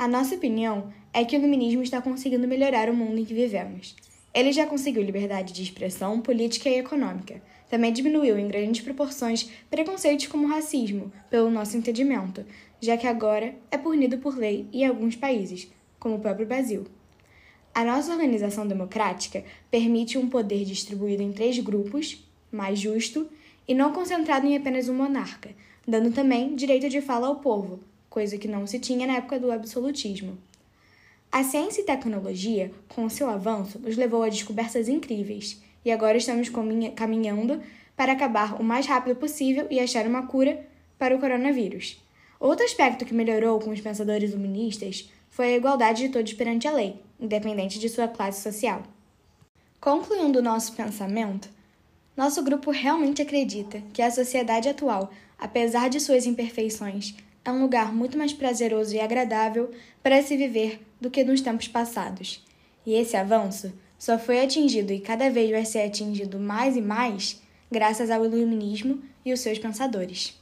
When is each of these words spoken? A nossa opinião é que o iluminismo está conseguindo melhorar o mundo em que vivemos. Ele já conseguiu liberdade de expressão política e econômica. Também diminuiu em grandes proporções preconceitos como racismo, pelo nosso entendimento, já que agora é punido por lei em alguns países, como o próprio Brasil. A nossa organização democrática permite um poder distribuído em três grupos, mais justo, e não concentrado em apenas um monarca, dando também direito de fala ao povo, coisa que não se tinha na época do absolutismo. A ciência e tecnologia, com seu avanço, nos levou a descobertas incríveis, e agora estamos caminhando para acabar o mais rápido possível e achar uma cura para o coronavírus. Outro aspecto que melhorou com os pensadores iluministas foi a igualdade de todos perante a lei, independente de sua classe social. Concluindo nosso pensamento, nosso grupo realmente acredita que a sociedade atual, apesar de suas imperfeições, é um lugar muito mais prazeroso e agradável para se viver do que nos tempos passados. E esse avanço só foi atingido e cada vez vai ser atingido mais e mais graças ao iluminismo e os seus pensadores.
A 0.00 0.06
nossa 0.06 0.36
opinião 0.36 0.92
é 1.12 1.24
que 1.24 1.34
o 1.34 1.40
iluminismo 1.40 1.82
está 1.82 2.00
conseguindo 2.00 2.46
melhorar 2.46 2.88
o 2.88 2.94
mundo 2.94 3.18
em 3.18 3.24
que 3.24 3.34
vivemos. 3.34 3.96
Ele 4.32 4.52
já 4.52 4.64
conseguiu 4.64 5.02
liberdade 5.02 5.52
de 5.52 5.60
expressão 5.60 6.20
política 6.20 6.68
e 6.68 6.78
econômica. 6.78 7.42
Também 7.68 7.92
diminuiu 7.92 8.38
em 8.38 8.46
grandes 8.46 8.80
proporções 8.80 9.50
preconceitos 9.68 10.28
como 10.28 10.46
racismo, 10.46 11.12
pelo 11.28 11.50
nosso 11.50 11.76
entendimento, 11.76 12.46
já 12.80 12.96
que 12.96 13.08
agora 13.08 13.56
é 13.72 13.76
punido 13.76 14.18
por 14.18 14.38
lei 14.38 14.68
em 14.72 14.86
alguns 14.86 15.16
países, 15.16 15.68
como 15.98 16.14
o 16.14 16.20
próprio 16.20 16.46
Brasil. 16.46 16.86
A 17.74 17.82
nossa 17.82 18.12
organização 18.12 18.68
democrática 18.68 19.42
permite 19.68 20.16
um 20.16 20.28
poder 20.28 20.64
distribuído 20.64 21.24
em 21.24 21.32
três 21.32 21.58
grupos, 21.58 22.24
mais 22.52 22.78
justo, 22.78 23.28
e 23.66 23.74
não 23.74 23.92
concentrado 23.92 24.46
em 24.46 24.56
apenas 24.56 24.88
um 24.88 24.94
monarca, 24.94 25.50
dando 25.84 26.12
também 26.12 26.54
direito 26.54 26.88
de 26.88 27.00
fala 27.00 27.26
ao 27.26 27.40
povo, 27.40 27.80
coisa 28.18 28.36
que 28.36 28.48
não 28.48 28.66
se 28.66 28.80
tinha 28.80 29.06
na 29.06 29.18
época 29.18 29.38
do 29.38 29.52
absolutismo. 29.52 30.36
A 31.30 31.44
ciência 31.44 31.82
e 31.82 31.84
tecnologia, 31.84 32.72
com 32.88 33.08
seu 33.08 33.30
avanço, 33.30 33.78
nos 33.78 33.96
levou 33.96 34.24
a 34.24 34.28
descobertas 34.28 34.88
incríveis, 34.88 35.62
e 35.84 35.92
agora 35.92 36.18
estamos 36.18 36.50
caminhando 36.96 37.62
para 37.96 38.14
acabar 38.14 38.60
o 38.60 38.64
mais 38.64 38.86
rápido 38.86 39.14
possível 39.14 39.68
e 39.70 39.78
achar 39.78 40.04
uma 40.04 40.26
cura 40.26 40.66
para 40.98 41.14
o 41.14 41.20
coronavírus. 41.20 42.02
Outro 42.40 42.64
aspecto 42.64 43.04
que 43.04 43.14
melhorou 43.14 43.60
com 43.60 43.70
os 43.70 43.80
pensadores 43.80 44.32
iluministas 44.32 45.08
foi 45.30 45.54
a 45.54 45.56
igualdade 45.56 46.02
de 46.02 46.08
todos 46.08 46.32
perante 46.32 46.66
a 46.66 46.72
lei, 46.72 47.00
independente 47.20 47.78
de 47.78 47.88
sua 47.88 48.08
classe 48.08 48.42
social. 48.42 48.82
Concluindo 49.80 50.42
nosso 50.42 50.72
pensamento, 50.72 51.48
nosso 52.16 52.42
grupo 52.42 52.72
realmente 52.72 53.22
acredita 53.22 53.80
que 53.92 54.02
a 54.02 54.10
sociedade 54.10 54.68
atual, 54.68 55.08
apesar 55.38 55.88
de 55.88 56.00
suas 56.00 56.26
imperfeições, 56.26 57.14
é 57.48 57.52
um 57.52 57.62
lugar 57.62 57.94
muito 57.94 58.18
mais 58.18 58.32
prazeroso 58.32 58.94
e 58.94 59.00
agradável 59.00 59.70
para 60.02 60.22
se 60.22 60.36
viver 60.36 60.80
do 61.00 61.10
que 61.10 61.24
nos 61.24 61.40
tempos 61.40 61.66
passados. 61.66 62.44
E 62.84 62.94
esse 62.94 63.16
avanço 63.16 63.72
só 63.98 64.18
foi 64.18 64.40
atingido 64.40 64.92
e 64.92 65.00
cada 65.00 65.30
vez 65.30 65.50
vai 65.50 65.64
ser 65.64 65.80
atingido 65.80 66.38
mais 66.38 66.76
e 66.76 66.82
mais 66.82 67.40
graças 67.70 68.10
ao 68.10 68.24
iluminismo 68.24 69.02
e 69.24 69.32
os 69.32 69.40
seus 69.40 69.58
pensadores. 69.58 70.38